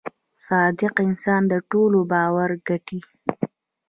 [0.47, 2.99] •صادق انسان د ټولو باور ګټي.